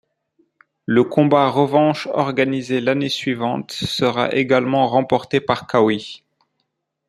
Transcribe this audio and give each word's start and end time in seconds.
Le 0.87 1.03
combat 1.03 1.47
revanche 1.51 2.07
organisé 2.13 2.81
l'année 2.81 3.07
suivante 3.07 3.71
sera 3.71 4.33
également 4.33 4.87
remporté 4.87 5.39
par 5.39 5.67
Qawi. 5.67 6.23